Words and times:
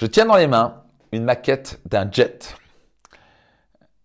Je 0.00 0.06
tiens 0.06 0.24
dans 0.24 0.36
les 0.36 0.46
mains 0.46 0.82
une 1.12 1.24
maquette 1.24 1.78
d'un 1.84 2.10
jet. 2.10 2.56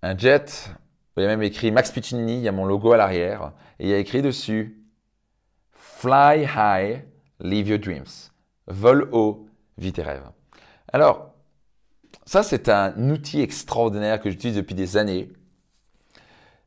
Un 0.01 0.17
jet, 0.17 0.69
il 1.15 1.23
y 1.23 1.25
a 1.25 1.29
même 1.29 1.41
écrit 1.41 1.71
Max 1.71 1.89
Piccinini, 1.89 2.35
il 2.35 2.41
y 2.41 2.49
a 2.49 2.51
mon 2.51 2.65
logo 2.65 2.91
à 2.91 2.97
l'arrière, 2.97 3.53
et 3.79 3.85
il 3.85 3.89
y 3.89 3.93
a 3.93 3.97
écrit 3.97 4.21
dessus 4.21 4.83
Fly 5.71 6.49
high, 6.53 7.05
live 7.39 7.69
your 7.69 7.79
dreams. 7.79 8.29
Vol 8.67 9.07
haut, 9.13 9.47
vis 9.77 9.93
tes 9.93 10.01
rêves. 10.01 10.29
Alors, 10.91 11.29
ça 12.25 12.43
c'est 12.43 12.67
un 12.67 13.09
outil 13.09 13.39
extraordinaire 13.39 14.19
que 14.19 14.29
j'utilise 14.29 14.57
depuis 14.57 14.75
des 14.75 14.97
années, 14.97 15.31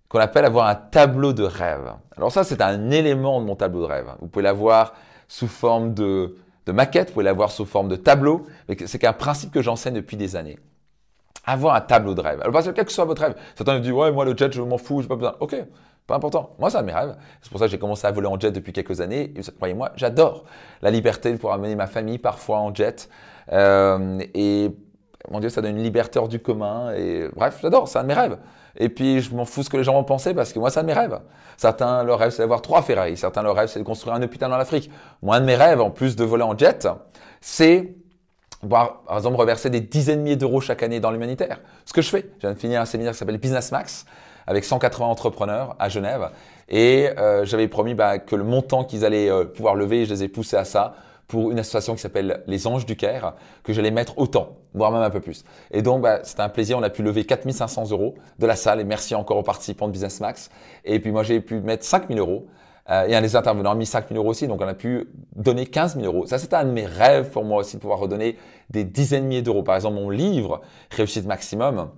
qu'on 0.09 0.21
appelle 0.21 0.47
avoir 0.47 0.69
un 0.69 0.75
tableau 0.75 1.35
de 1.35 1.45
rêve. 1.45 1.93
Alors 2.17 2.33
ça 2.33 2.45
c'est 2.45 2.63
un 2.63 2.91
élément 2.91 3.43
de 3.43 3.45
mon 3.45 3.57
tableau 3.57 3.83
de 3.83 3.89
rêve. 3.89 4.09
Vous 4.21 4.29
pouvez 4.29 4.45
l'avoir 4.45 4.95
sous 5.29 5.49
forme 5.49 5.93
de 5.93 6.35
de 6.69 6.73
maquette, 6.73 7.09
vous 7.09 7.15
pouvez 7.15 7.25
l'avoir 7.25 7.51
sous 7.51 7.65
forme 7.65 7.89
de 7.89 7.97
tableau. 7.97 8.47
C'est 8.85 9.03
un 9.05 9.15
principe 9.15 9.51
que 9.51 9.63
j'enseigne 9.63 9.95
depuis 9.95 10.19
des 10.19 10.37
années. 10.37 10.59
Avoir 11.47 11.75
un 11.75 11.81
tableau 11.81 12.15
de 12.15 12.21
rêve. 12.21 12.41
Alors, 12.43 12.53
parce 12.53 12.67
que 12.67 12.73
quel 12.73 12.85
que 12.85 12.93
soit 12.93 13.07
votre 13.07 13.23
rêve, 13.23 13.35
certains 13.57 13.75
me 13.75 13.81
disent 13.81 13.93
Ouais, 13.93 14.13
moi, 14.13 14.27
le 14.27 14.37
jet, 14.37 14.53
je 14.53 14.61
m'en 14.61 14.77
fous, 14.77 15.01
j'ai 15.01 15.09
pas 15.09 15.17
besoin. 15.17 15.35
Ok, 15.41 15.57
pas 16.07 16.17
important. 16.17 16.55
Moi, 16.59 16.69
c'est 16.69 16.83
mes 16.83 16.93
rêves. 16.93 17.17
C'est 17.41 17.51
pour 17.51 17.59
ça 17.59 17.65
que 17.65 17.71
j'ai 17.71 17.79
commencé 17.79 18.07
à 18.07 18.11
voler 18.11 18.27
en 18.27 18.39
jet 18.39 18.53
depuis 18.53 18.75
quelques 18.75 19.01
années. 19.01 19.33
Croyez-moi, 19.57 19.93
j'adore 19.97 20.45
la 20.83 20.91
liberté 20.91 21.31
de 21.33 21.37
pouvoir 21.37 21.55
amener 21.55 21.75
ma 21.75 21.87
famille 21.87 22.19
parfois 22.19 22.59
en 22.59 22.75
jet. 22.75 23.09
Euh, 23.51 24.19
et 24.35 24.71
mon 25.31 25.41
Dieu, 25.41 25.49
ça 25.49 25.61
donne 25.61 25.77
une 25.77 25.83
liberté 25.83 26.19
hors 26.19 26.29
du 26.29 26.41
commun. 26.41 26.93
Et 26.95 27.29
bref, 27.35 27.59
j'adore, 27.61 27.89
c'est 27.89 27.99
un 27.99 28.03
de 28.03 28.09
mes 28.09 28.15
rêves. 28.15 28.39
Et 28.77 28.89
puis, 28.89 29.21
je 29.21 29.35
m'en 29.35 29.45
fous 29.45 29.63
ce 29.63 29.71
que 29.71 29.77
les 29.77 29.85
gens 29.85 29.95
vont 29.95 30.05
penser 30.05 30.35
parce 30.35 30.53
que 30.53 30.59
moi, 30.59 30.71
c'est 30.71 30.81
un 30.81 30.83
de 30.83 30.89
mes 30.89 30.95
rêves. 30.95 31.19
Certains, 31.57 32.05
leur 32.05 32.19
rêve, 32.19 32.31
c'est 32.31 32.43
d'avoir 32.43 32.63
trois 32.63 32.83
Ferrari. 32.83 33.17
Certains, 33.17 33.43
leur 33.43 33.57
rêve, 33.57 33.69
c'est 33.69 33.81
de 33.81 33.85
construire 33.85 34.15
un 34.15 34.23
hôpital 34.23 34.51
dans 34.51 34.57
l'Afrique. 34.57 34.91
Moi, 35.23 35.37
un 35.37 35.41
de 35.41 35.47
mes 35.47 35.57
rêves, 35.57 35.81
en 35.81 35.91
plus 35.91 36.17
de 36.17 36.25
voler 36.25 36.45
en 36.45 36.57
jet, 36.57 36.89
c'est 37.41 37.95
par 38.69 39.03
exemple, 39.17 39.37
reverser 39.37 39.71
des 39.71 39.81
dizaines 39.81 40.19
de 40.19 40.23
milliers 40.25 40.37
d'euros 40.37 40.61
chaque 40.61 40.83
année 40.83 41.01
dans 41.01 41.11
l'humanitaire. 41.11 41.61
Ce 41.85 41.93
que 41.93 42.03
je 42.03 42.11
fais. 42.11 42.29
Je 42.39 42.41
viens 42.41 42.53
de 42.53 42.59
finir 42.59 42.81
un 42.81 42.87
séminaire 42.87 43.13
qui 43.13 43.19
s'appelle 43.19 43.39
Business 43.39 43.71
Max 43.71 44.05
avec 44.47 44.65
180 44.65 45.07
entrepreneurs 45.07 45.77
à 45.79 45.89
Genève. 45.89 46.31
Et 46.69 47.09
euh, 47.19 47.45
j'avais 47.45 47.69
promis 47.69 47.95
bah, 47.95 48.19
que 48.19 48.35
le 48.35 48.45
montant 48.45 48.85
qu'ils 48.85 49.05
allaient 49.05 49.31
euh, 49.31 49.45
pouvoir 49.45 49.75
lever, 49.75 50.07
je 50.07 50.15
les 50.15 50.25
ai 50.25 50.29
poussés 50.29 50.57
à 50.57 50.65
ça 50.65 50.95
pour 51.29 51.51
une 51.51 51.59
association 51.59 51.95
qui 51.95 52.01
s'appelle 52.01 52.43
Les 52.47 52.67
Anges 52.67 52.87
du 52.87 52.97
Caire, 52.97 53.35
que 53.63 53.75
j'allais 53.75 53.91
mettre 53.91 54.19
autant, 54.19 54.57
voire 54.73 54.91
même 54.91 55.03
un 55.03 55.11
peu 55.11 55.21
plus. 55.21 55.45
Et 55.71 55.83
donc, 55.83 56.01
bah, 56.01 56.21
c'était 56.25 56.41
un 56.41 56.49
plaisir. 56.49 56.79
On 56.79 56.83
a 56.83 56.89
pu 56.89 57.03
lever 57.03 57.25
4500 57.25 57.91
euros 57.91 58.15
de 58.39 58.47
la 58.47 58.57
salle. 58.57 58.81
Et 58.81 58.85
merci 58.85 59.15
encore 59.15 59.37
aux 59.37 59.43
participants 59.43 59.87
de 59.87 59.93
Business 59.93 60.21
Max. 60.21 60.51
Et 60.87 60.99
puis, 61.01 61.13
moi, 61.13 61.23
j'ai 61.23 61.41
pu 61.43 61.61
mettre 61.61 61.85
5000 61.85 62.19
euros. 62.19 62.47
Euh, 62.89 63.07
et 63.07 63.15
un 63.15 63.21
des 63.21 63.37
intervenants 63.37 63.73
a 63.73 63.75
mis 63.75 63.85
5000 63.85 64.17
euros 64.17 64.31
aussi. 64.31 64.49
Donc, 64.49 64.63
on 64.63 64.67
a 64.67 64.73
pu 64.73 65.11
donner 65.37 65.67
15 65.67 66.01
000 66.01 66.07
euros. 66.07 66.27
Ça, 66.27 66.39
c'était 66.39 66.57
un 66.57 66.65
de 66.65 66.71
mes 66.71 66.87
rêves 66.87 67.29
pour 67.29 67.45
moi 67.45 67.61
aussi, 67.61 67.77
de 67.77 67.83
pouvoir 67.83 67.99
redonner 67.99 68.39
des 68.71 68.85
dizaines 68.85 69.25
de 69.25 69.29
milliers 69.29 69.43
d'euros. 69.43 69.63
Par 69.63 69.77
exemple, 69.77 69.97
mon 69.97 70.09
livre, 70.09 70.63
Réussite 70.91 71.27
Maximum, 71.27 71.91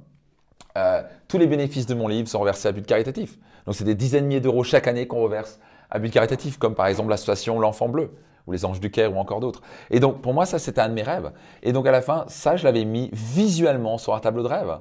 euh, 0.76 1.02
tous 1.28 1.38
les 1.38 1.46
bénéfices 1.46 1.86
de 1.86 1.94
mon 1.94 2.08
livre 2.08 2.28
sont 2.28 2.40
reversés 2.40 2.66
à 2.66 2.72
but 2.72 2.84
caritatif. 2.84 3.38
Donc, 3.64 3.76
c'est 3.76 3.84
des 3.84 3.94
dizaines 3.94 4.24
de 4.24 4.28
milliers 4.28 4.40
d'euros 4.40 4.64
chaque 4.64 4.88
année 4.88 5.06
qu'on 5.06 5.22
reverse 5.22 5.60
à 5.88 6.00
but 6.00 6.10
caritatif, 6.12 6.58
comme 6.58 6.74
par 6.74 6.88
exemple 6.88 7.10
l'association 7.10 7.60
L'Enfant 7.60 7.88
Bleu 7.88 8.10
ou 8.50 8.52
les 8.52 8.64
Anges 8.64 8.80
du 8.80 8.90
Caire 8.90 9.16
ou 9.16 9.18
encore 9.18 9.40
d'autres. 9.40 9.62
Et 9.90 10.00
donc 10.00 10.20
pour 10.20 10.34
moi, 10.34 10.44
ça 10.44 10.58
c'était 10.58 10.80
un 10.80 10.88
de 10.88 10.94
mes 10.94 11.02
rêves. 11.02 11.32
Et 11.62 11.72
donc 11.72 11.86
à 11.86 11.92
la 11.92 12.02
fin, 12.02 12.24
ça 12.28 12.56
je 12.56 12.64
l'avais 12.64 12.84
mis 12.84 13.08
visuellement 13.12 13.96
sur 13.96 14.14
un 14.14 14.20
tableau 14.20 14.42
de 14.42 14.48
rêve. 14.48 14.78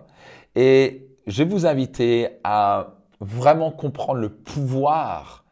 Et 0.56 1.08
je 1.28 1.44
vais 1.44 1.50
vous 1.50 1.66
inviter 1.66 2.40
à 2.44 2.95
vraiment 3.20 3.72
comprendre 3.72 4.20
le 4.20 4.30
pouvoir 4.30 5.45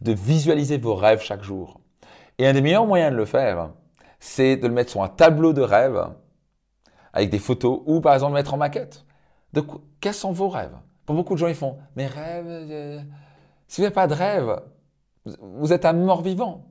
de 0.00 0.12
visualiser 0.12 0.78
vos 0.78 0.94
rêves 0.94 1.22
chaque 1.22 1.42
jour. 1.42 1.80
Et 2.38 2.46
un 2.46 2.52
des 2.52 2.62
meilleurs 2.62 2.86
moyens 2.86 3.12
de 3.12 3.16
le 3.16 3.24
faire, 3.24 3.70
c'est 4.20 4.56
de 4.56 4.66
le 4.66 4.72
mettre 4.72 4.90
sur 4.90 5.02
un 5.02 5.08
tableau 5.08 5.52
de 5.52 5.62
rêve 5.62 6.08
avec 7.12 7.30
des 7.30 7.38
photos 7.38 7.80
ou 7.86 8.00
par 8.00 8.14
exemple 8.14 8.32
le 8.32 8.38
mettre 8.38 8.54
en 8.54 8.58
maquette. 8.58 9.04
De 9.52 9.62
quels 10.00 10.14
sont 10.14 10.32
vos 10.32 10.48
rêves? 10.48 10.76
Pour 11.06 11.14
beaucoup 11.14 11.34
de 11.34 11.38
gens, 11.38 11.48
ils 11.48 11.54
font 11.54 11.78
mes 11.96 12.06
rêves. 12.06 12.46
Euh, 12.48 13.00
si 13.68 13.80
vous 13.80 13.82
n'avez 13.84 13.94
pas 13.94 14.06
de 14.06 14.14
rêve, 14.14 14.60
vous 15.24 15.72
êtes 15.72 15.84
un 15.84 15.92
mort 15.92 16.22
vivant. 16.22 16.66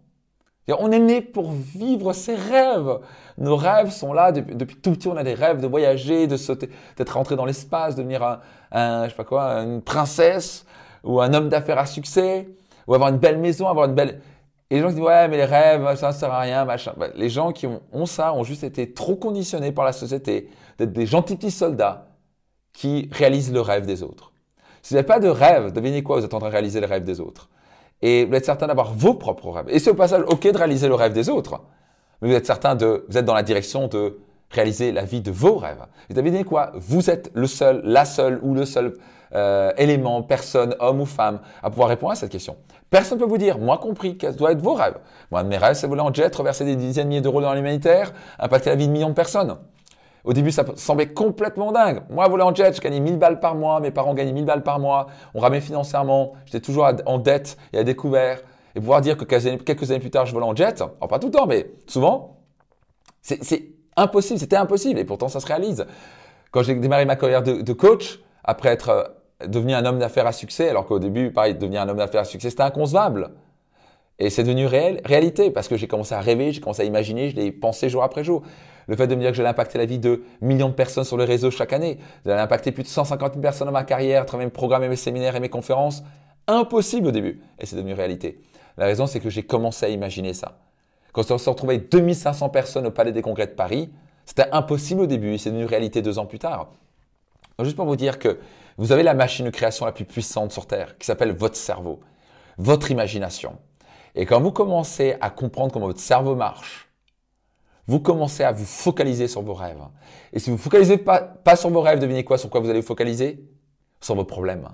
On 0.70 0.92
est 0.92 1.00
né 1.00 1.22
pour 1.22 1.52
vivre 1.52 2.14
ses 2.14 2.36
rêves. 2.36 3.00
Nos 3.38 3.58
rêves 3.58 3.92
sont 3.92 4.14
là 4.14 4.32
depuis, 4.32 4.78
tout 4.78 4.92
petit. 4.92 5.08
On 5.10 5.18
a 5.18 5.24
des 5.24 5.34
rêves 5.34 5.60
de 5.60 5.68
voyager, 5.68 6.28
de 6.28 6.38
sauter, 6.38 6.70
d'être 6.96 7.12
rentré 7.12 7.36
dans 7.36 7.46
l'espace, 7.46 7.96
de 7.96 8.02
devenir 8.02 8.40
un, 8.72 9.04
je 9.06 9.10
sais 9.10 9.16
pas 9.16 9.26
quoi, 9.26 9.44
une 9.62 9.82
princesse 9.82 10.66
ou 11.04 11.20
un 11.20 11.34
homme 11.34 11.50
d'affaires 11.50 11.80
à 11.80 11.86
succès 11.86 12.48
ou 12.88 12.94
avoir 12.94 13.10
une 13.10 13.18
belle 13.18 13.40
maison, 13.40 13.68
avoir 13.68 13.88
une 13.88 13.96
belle. 13.96 14.22
Et 14.70 14.76
les 14.76 14.82
gens 14.82 14.88
qui 14.88 14.96
disent 14.96 15.04
ouais 15.04 15.28
mais 15.28 15.38
les 15.38 15.46
rêves 15.46 15.96
ça 15.98 16.08
ne 16.10 16.14
sert 16.14 16.32
à 16.32 16.40
rien 16.40 16.64
machin. 16.64 16.94
Bah, 16.98 17.08
les 17.16 17.30
gens 17.30 17.52
qui 17.52 17.68
ont, 17.68 17.82
ont 17.92 18.06
ça 18.06 18.34
ont 18.34 18.44
juste 18.44 18.64
été 18.64 18.94
trop 18.94 19.16
conditionnés 19.16 19.72
par 19.74 19.84
la 19.84 19.92
société 19.92 20.50
d'être 20.78 20.94
des 20.94 21.06
gentils 21.06 21.36
petits 21.36 21.52
soldats 21.52 22.08
qui 22.72 23.10
réalisent 23.12 23.54
le 23.54 23.62
rêve 23.62 23.86
des 23.86 24.02
autres. 24.02 24.32
Si 24.82 24.94
vous 24.94 24.96
n'avez 24.96 25.08
pas 25.08 25.20
de 25.20 25.28
rêve, 25.28 25.74
devinez 25.74 26.04
quoi 26.04 26.20
Vous 26.20 26.26
êtes 26.26 26.34
en 26.34 26.40
train 26.40 26.48
de 26.48 26.54
réaliser 26.54 26.80
le 26.80 26.88
rêve 26.88 27.04
des 27.04 27.20
autres 27.20 27.50
et 28.02 28.26
vous 28.26 28.34
êtes 28.34 28.46
certain 28.46 28.68
d'avoir 28.68 28.94
vos 28.94 29.14
propres 29.14 29.50
rêves. 29.50 29.66
Et 29.70 29.80
c'est 29.80 29.92
au 29.92 29.96
passage 29.96 30.24
OK 30.28 30.44
de 30.44 30.58
réaliser 30.58 30.88
le 30.88 30.96
rêve 30.96 31.14
des 31.14 31.30
autres, 31.30 31.62
mais 32.22 32.30
vous 32.30 32.36
êtes 32.36 32.46
certain 32.46 32.76
de, 32.76 33.06
vous 33.10 33.18
êtes 33.18 33.26
dans 33.26 33.34
la 33.34 33.44
direction 33.44 33.88
de 33.88 34.20
réaliser 34.50 34.92
la 34.92 35.04
vie 35.04 35.22
de 35.22 35.32
vos 35.32 35.56
rêves. 35.56 35.86
Et 36.10 36.14
devinez 36.14 36.44
quoi? 36.44 36.72
Vous 36.76 37.10
êtes 37.10 37.32
le 37.34 37.48
seul, 37.48 37.82
la 37.84 38.06
seule 38.06 38.40
ou 38.44 38.54
le 38.54 38.66
seul 38.66 38.94
euh, 39.36 39.72
élément, 39.78 40.22
personne, 40.22 40.76
homme 40.80 41.02
ou 41.02 41.06
femme, 41.06 41.40
à 41.64 41.70
pouvoir 41.70 41.90
répondre 41.90 42.12
à 42.12 42.16
cette 42.16 42.32
question. 42.32 42.56
Personne 42.92 43.18
ne 43.18 43.24
peut 43.24 43.30
vous 43.30 43.40
dire, 43.40 43.58
moi 43.58 43.80
compris, 43.80 44.16
quels 44.16 44.36
doivent 44.36 44.52
être 44.52 44.62
vos 44.62 44.76
rêves. 44.76 44.98
Moi, 45.32 45.42
de 45.42 45.48
mes 45.48 45.58
rêves, 45.58 45.74
c'est 45.74 45.88
voler 45.88 46.02
en 46.02 46.14
jet, 46.14 46.34
reverser 46.36 46.66
des 46.66 46.76
dizaines 46.76 47.06
de 47.06 47.10
milliers 47.10 47.22
d'euros 47.22 47.42
dans 47.42 47.54
l'humanitaire, 47.56 48.14
impacter 48.38 48.70
la 48.70 48.76
vie 48.76 48.88
de 48.88 48.92
millions 48.92 49.10
de 49.10 49.16
personnes. 49.16 49.58
Au 50.24 50.32
début, 50.32 50.52
ça 50.52 50.64
semblait 50.76 51.08
complètement 51.08 51.72
dingue. 51.72 52.04
Moi, 52.10 52.28
voler 52.28 52.44
en 52.44 52.56
jet, 52.56 52.74
je 52.76 52.82
gagnais 52.82 53.02
1000 53.02 53.18
balles 53.18 53.40
par 53.40 53.56
mois, 53.56 53.80
mes 53.80 53.92
parents 53.92 54.14
gagnaient 54.14 54.32
1000 54.32 54.46
balles 54.46 54.64
par 54.64 54.80
mois, 54.80 55.08
on 55.34 55.40
ramait 55.40 55.60
financièrement, 55.60 56.34
j'étais 56.46 56.62
toujours 56.62 56.88
en 57.06 57.18
dette 57.18 57.58
et 57.74 57.80
à 57.80 57.84
découvert. 57.84 58.42
Et 58.76 58.80
pouvoir 58.80 59.02
dire 59.02 59.18
que 59.18 59.26
quelques 59.26 59.92
années 59.92 60.00
plus 60.00 60.10
tard, 60.10 60.26
je 60.26 60.34
volais 60.34 60.46
en 60.46 60.56
jet, 60.56 60.82
alors 60.82 61.08
pas 61.08 61.20
tout 61.20 61.28
le 61.28 61.34
temps, 61.34 61.46
mais 61.46 61.72
souvent, 61.86 62.38
c'est 63.22 63.68
impossible, 63.96 64.40
c'était 64.40 64.56
impossible. 64.56 65.00
Et 65.00 65.06
pourtant, 65.06 65.28
ça 65.28 65.40
se 65.40 65.46
réalise. 65.46 65.86
Quand 66.52 66.64
j'ai 66.64 66.76
démarré 66.76 67.06
ma 67.06 67.16
carrière 67.16 67.44
de, 67.44 67.62
de 67.62 67.74
coach, 67.74 68.20
après 68.44 68.70
être 68.70 68.90
euh, 68.90 69.48
devenu 69.48 69.74
un 69.74 69.86
homme 69.86 70.00
d'affaires 70.00 70.28
à 70.28 70.32
succès, 70.32 70.70
alors 70.70 70.86
qu'au 70.86 71.00
début, 71.00 71.32
pareil, 71.32 71.56
devenir 71.56 71.82
un 71.82 71.90
homme 71.90 71.98
d'affaires 71.98 72.22
à 72.22 72.26
succès, 72.26 72.50
c'était 72.50 72.64
inconcevable. 72.64 73.32
Et 74.20 74.30
c'est 74.30 74.44
devenu 74.44 74.66
réel, 74.68 75.02
réalité, 75.06 75.52
parce 75.52 75.68
que 75.68 75.78
j'ai 75.78 75.88
commencé 75.88 76.14
à 76.14 76.22
rêver, 76.22 76.52
j'ai 76.52 76.62
commencé 76.62 76.82
à 76.82 76.86
imaginer, 76.86 77.30
je 77.30 77.36
l'ai 77.36 77.52
pensé 77.52 77.90
jour 77.90 78.04
après 78.04 78.24
jour. 78.24 78.44
Le 78.88 78.96
fait 78.96 79.08
de 79.08 79.16
me 79.16 79.22
dire 79.22 79.32
que 79.32 79.38
j'allais 79.38 79.50
impacter 79.50 79.78
la 79.78 79.86
vie 79.86 80.00
de 80.00 80.24
millions 80.42 80.70
de 80.70 80.74
personnes 80.74 81.04
sur 81.04 81.18
les 81.18 81.26
réseaux 81.26 81.52
chaque 81.52 81.74
année, 81.74 81.98
j'allais 82.26 82.42
impacter 82.42 82.72
plus 82.72 82.84
de 82.84 82.88
150 82.88 83.34
000 83.34 83.42
personnes 83.42 83.68
dans 83.68 83.74
ma 83.74 83.84
carrière, 83.84 84.26
travers 84.26 84.46
mes 84.46 84.52
programmes 84.52 84.84
et 84.84 84.90
mes 84.90 84.96
séminaires 84.96 85.36
et 85.36 85.40
mes 85.40 85.50
conférences, 85.50 86.04
impossible 86.48 87.08
au 87.08 87.12
début. 87.12 87.42
Et 87.60 87.66
c'est 87.66 87.76
devenu 87.76 87.94
réalité. 87.94 88.42
La 88.78 88.86
raison, 88.86 89.08
c'est 89.08 89.20
que 89.20 89.30
j'ai 89.30 89.44
commencé 89.44 89.86
à 89.86 89.90
imaginer 89.90 90.34
ça. 90.34 90.58
Quand 91.12 91.30
on 91.30 91.38
se 91.38 91.50
retrouvait 91.50 91.78
2500 91.78 92.50
personnes 92.50 92.88
au 92.88 92.92
Palais 92.92 93.12
des 93.12 93.22
Congrès 93.22 93.48
de 93.48 93.52
Paris, 93.52 93.92
c'était 94.26 94.50
impossible 94.52 95.02
au 95.02 95.08
début 95.08 95.34
et 95.34 95.38
c'est 95.38 95.52
devenu 95.52 95.66
réalité 95.66 96.02
deux 96.02 96.18
ans 96.18 96.26
plus 96.26 96.40
tard. 96.40 96.72
juste 97.62 97.76
pour 97.76 97.86
vous 97.86 97.96
dire 97.96 98.20
que 98.20 98.40
vous 98.78 98.92
avez 98.92 99.04
la 99.04 99.14
machine 99.14 99.46
de 99.46 99.52
création 99.52 99.86
la 99.86 99.92
plus 99.92 100.06
puissante 100.06 100.52
sur 100.52 100.66
Terre 100.66 100.98
qui 100.98 101.06
s'appelle 101.06 101.32
votre 101.32 101.56
cerveau, 101.56 102.00
votre 102.58 102.90
imagination. 102.90 103.58
Et 104.16 104.26
quand 104.26 104.42
vous 104.42 104.52
commencez 104.52 105.16
à 105.22 105.30
comprendre 105.30 105.72
comment 105.72 105.88
votre 105.88 106.00
cerveau 106.00 106.36
marche, 106.36 106.90
vous 107.88 108.00
commencez 108.00 108.44
à 108.44 108.52
vous 108.52 108.66
focaliser 108.66 109.28
sur 109.28 109.42
vos 109.42 109.54
rêves. 109.54 109.82
Et 110.32 110.40
si 110.40 110.50
vous 110.50 110.56
ne 110.56 110.62
focalisez 110.62 110.98
pas, 110.98 111.20
pas 111.20 111.56
sur 111.56 111.70
vos 111.70 111.82
rêves, 111.82 112.00
devinez 112.00 112.24
quoi 112.24 112.38
Sur 112.38 112.50
quoi 112.50 112.62
vous 112.62 112.70
allez 112.70 112.80
vous 112.80 112.88
focaliser? 112.88 113.44
Sur 114.02 114.16
vos 114.16 114.26
problèmes. 114.26 114.70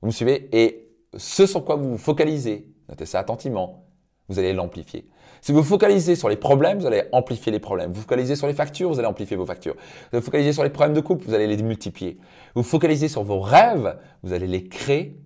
Vous 0.00 0.08
me 0.08 0.12
suivez? 0.12 0.48
Et 0.52 0.88
ce 1.16 1.46
sur 1.46 1.64
quoi 1.64 1.76
vous 1.76 1.90
vous 1.90 1.98
focalisez, 1.98 2.70
notez 2.88 3.06
ça 3.06 3.18
attentivement, 3.18 3.86
vous 4.28 4.38
allez 4.38 4.52
l'amplifier. 4.52 5.08
Si 5.40 5.52
vous 5.52 5.62
focalisez 5.62 6.16
sur 6.16 6.28
les 6.28 6.36
problèmes, 6.36 6.78
vous 6.78 6.86
allez 6.86 7.04
amplifier 7.12 7.52
les 7.52 7.60
problèmes. 7.60 7.92
Vous 7.92 8.00
focalisez 8.00 8.36
sur 8.36 8.46
les 8.46 8.52
factures, 8.52 8.90
vous 8.90 8.98
allez 8.98 9.08
amplifier 9.08 9.36
vos 9.36 9.46
factures. 9.46 9.76
Vous 10.12 10.20
focalisez 10.20 10.52
sur 10.52 10.64
les 10.64 10.70
problèmes 10.70 10.94
de 10.94 11.00
couple, 11.00 11.24
vous 11.24 11.34
allez 11.34 11.46
les 11.46 11.62
multiplier. 11.62 12.18
Vous 12.54 12.62
focalisez 12.62 13.08
sur 13.08 13.22
vos 13.22 13.40
rêves, 13.40 13.98
vous 14.22 14.32
allez 14.32 14.46
les 14.46 14.64
créer 14.68 15.16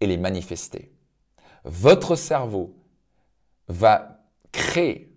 et 0.00 0.06
les 0.06 0.16
manifester. 0.16 0.92
Votre 1.64 2.16
cerveau 2.16 2.74
va 3.68 4.26
créer 4.50 5.11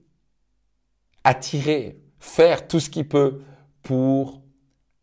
attirer, 1.26 2.00
faire 2.20 2.68
tout 2.68 2.80
ce 2.80 2.90
qu'il 2.90 3.08
peut 3.08 3.42
pour 3.82 4.42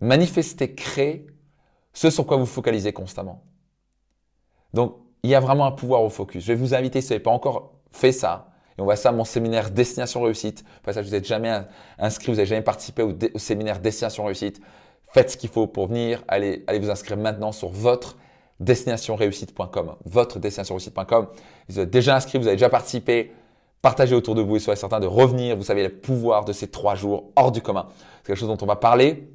manifester, 0.00 0.74
créer 0.74 1.26
ce 1.92 2.08
sur 2.08 2.26
quoi 2.26 2.38
vous 2.38 2.46
focalisez 2.46 2.92
constamment. 2.92 3.44
Donc, 4.72 4.96
il 5.22 5.30
y 5.30 5.34
a 5.34 5.40
vraiment 5.40 5.66
un 5.66 5.72
pouvoir 5.72 6.02
au 6.02 6.08
focus. 6.08 6.42
Je 6.44 6.52
vais 6.52 6.58
vous 6.58 6.74
inviter, 6.74 7.00
si 7.00 7.08
vous 7.08 7.14
n'avez 7.14 7.22
pas 7.22 7.30
encore 7.30 7.74
fait 7.90 8.12
ça, 8.12 8.48
et 8.78 8.80
on 8.80 8.84
voit 8.84 8.96
ça 8.96 9.10
à 9.10 9.12
mon 9.12 9.24
séminaire 9.24 9.70
Destination 9.70 10.22
Réussite. 10.22 10.64
Pour 10.82 10.94
ça, 10.94 11.02
vous 11.02 11.10
n'êtes 11.10 11.26
jamais 11.26 11.60
inscrit, 11.98 12.32
vous 12.32 12.36
n'avez 12.36 12.46
jamais 12.46 12.62
participé 12.62 13.02
au, 13.02 13.12
séminaire 13.36 13.80
Destination 13.80 14.24
Réussite. 14.24 14.60
Faites 15.12 15.30
ce 15.30 15.36
qu'il 15.36 15.50
faut 15.50 15.66
pour 15.66 15.88
venir. 15.88 16.24
Allez, 16.26 16.64
allez 16.66 16.78
vous 16.78 16.88
inscrire 16.88 17.19
maintenant 17.19 17.52
sur 17.52 17.69
votre 17.69 18.16
destinationreussite.com. 18.60 19.96
Votre 20.06 20.38
destinationreussite.com. 20.38 21.26
Vous 21.69 21.80
êtes 21.80 21.90
déjà 21.90 22.16
inscrit, 22.16 22.38
vous 22.38 22.46
avez 22.46 22.56
déjà 22.56 22.70
participé 22.70 23.32
Partagez 23.82 24.14
autour 24.14 24.37
de 24.37 24.43
vous 24.43 24.56
et 24.56 24.61
soyez 24.61 24.76
certain 24.76 25.00
de 25.00 25.08
revenir. 25.08 25.56
Vous 25.56 25.64
savez 25.64 25.82
le 25.82 25.88
pouvoir 25.88 26.44
de 26.44 26.52
ces 26.52 26.69
trois 26.69 26.94
jours 26.94 27.32
hors 27.34 27.50
du 27.50 27.61
commun. 27.61 27.88
C'est 28.19 28.29
quelque 28.29 28.38
chose 28.38 28.49
dont 28.49 28.58
on 28.62 28.67
va 28.67 28.76
parler 28.76 29.29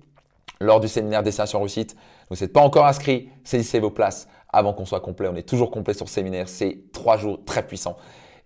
lors 0.62 0.80
du 0.80 0.88
séminaire 0.88 1.22
Destination 1.22 1.60
Réussite. 1.60 1.98
Vous 2.30 2.38
n'êtes 2.40 2.54
pas 2.54 2.62
encore 2.62 2.86
inscrit, 2.86 3.30
saisissez 3.44 3.80
vos 3.80 3.92
places 3.92 4.30
avant 4.50 4.74
qu'on 4.74 4.86
soit 4.86 5.02
complet. 5.02 5.28
On 5.28 5.36
est 5.36 5.48
toujours 5.48 5.70
complet 5.70 5.94
sur 5.94 6.06
le 6.06 6.10
séminaire. 6.10 6.48
C'est 6.48 6.80
trois 6.94 7.18
jours 7.18 7.44
très 7.46 7.68
puissants. 7.68 7.98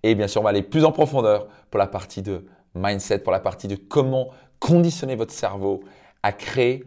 Et 0.01 0.15
bien 0.15 0.27
sûr, 0.27 0.41
on 0.41 0.43
va 0.43 0.49
aller 0.49 0.63
plus 0.63 0.85
en 0.85 0.91
profondeur 0.91 1.47
pour 1.69 1.77
la 1.77 1.85
partie 1.85 2.23
de 2.23 2.45
mindset, 2.73 3.19
pour 3.19 3.31
la 3.31 3.39
partie 3.39 3.67
de 3.67 3.75
comment 3.75 4.29
conditionner 4.59 5.15
votre 5.15 5.33
cerveau 5.33 5.81
à 6.23 6.31
créer 6.31 6.83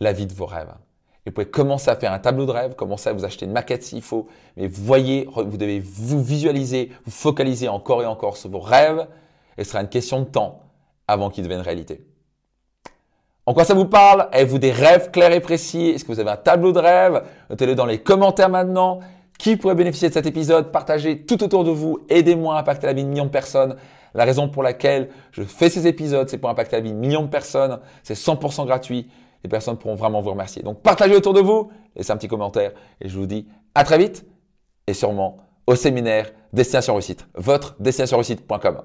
la 0.00 0.12
vie 0.12 0.26
de 0.26 0.34
vos 0.34 0.46
rêves. 0.46 0.74
Vous 1.24 1.32
pouvez 1.32 1.46
commencer 1.46 1.88
à 1.88 1.96
faire 1.96 2.12
un 2.12 2.18
tableau 2.18 2.46
de 2.46 2.50
rêve, 2.50 2.74
commencer 2.74 3.08
à 3.08 3.12
vous 3.12 3.24
acheter 3.24 3.46
une 3.46 3.52
maquette 3.52 3.84
s'il 3.84 4.02
faut, 4.02 4.26
mais 4.56 4.66
voyez, 4.66 5.28
vous 5.34 5.56
devez 5.56 5.78
vous 5.78 6.22
visualiser, 6.22 6.90
vous 7.04 7.12
focaliser 7.12 7.68
encore 7.68 8.02
et 8.02 8.06
encore 8.06 8.36
sur 8.36 8.50
vos 8.50 8.58
rêves, 8.58 9.06
et 9.56 9.64
ce 9.64 9.70
sera 9.70 9.82
une 9.82 9.88
question 9.88 10.20
de 10.20 10.26
temps 10.26 10.62
avant 11.06 11.30
qu'ils 11.30 11.44
deviennent 11.44 11.60
réalité. 11.60 12.04
En 13.44 13.54
quoi 13.54 13.64
ça 13.64 13.74
vous 13.74 13.86
parle? 13.86 14.28
Avez-vous 14.32 14.58
des 14.58 14.70
rêves 14.70 15.10
clairs 15.10 15.32
et 15.32 15.40
précis? 15.40 15.88
Est-ce 15.88 16.04
que 16.04 16.12
vous 16.12 16.20
avez 16.20 16.30
un 16.30 16.36
tableau 16.36 16.72
de 16.72 16.78
rêve? 16.78 17.24
Notez-le 17.50 17.74
dans 17.74 17.86
les 17.86 17.98
commentaires 17.98 18.48
maintenant. 18.48 19.00
Qui 19.36 19.56
pourrait 19.56 19.74
bénéficier 19.74 20.08
de 20.08 20.14
cet 20.14 20.26
épisode? 20.26 20.70
Partagez 20.70 21.22
tout 21.24 21.42
autour 21.42 21.64
de 21.64 21.70
vous. 21.70 21.98
Aidez-moi 22.08 22.54
à 22.54 22.60
impacter 22.60 22.86
la 22.86 22.92
vie 22.92 23.02
de 23.02 23.08
millions 23.08 23.24
de 23.24 23.30
personnes. 23.30 23.76
La 24.14 24.24
raison 24.24 24.48
pour 24.48 24.62
laquelle 24.62 25.08
je 25.32 25.42
fais 25.42 25.70
ces 25.70 25.88
épisodes, 25.88 26.28
c'est 26.28 26.38
pour 26.38 26.50
impacter 26.50 26.76
la 26.76 26.82
vie 26.82 26.92
de 26.92 26.96
millions 26.96 27.22
de 27.22 27.28
personnes. 27.28 27.80
C'est 28.04 28.14
100% 28.14 28.64
gratuit. 28.66 29.08
Les 29.44 29.50
personnes 29.50 29.76
pourront 29.76 29.94
vraiment 29.94 30.20
vous 30.20 30.30
remercier. 30.30 30.62
Donc 30.62 30.82
partagez 30.82 31.16
autour 31.16 31.34
de 31.34 31.40
vous, 31.40 31.70
laissez 31.96 32.12
un 32.12 32.16
petit 32.16 32.28
commentaire 32.28 32.72
et 33.00 33.08
je 33.08 33.18
vous 33.18 33.26
dis 33.26 33.46
à 33.74 33.84
très 33.84 33.98
vite 33.98 34.26
et 34.86 34.94
sûrement 34.94 35.38
au 35.66 35.74
séminaire 35.74 36.32
Destination 36.52 36.94
Réussite, 36.94 37.26
votre 37.34 37.76
destinationreussite.com. 37.80 38.82